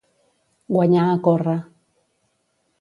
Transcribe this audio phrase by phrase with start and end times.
[0.77, 1.57] Guanyar a córrer.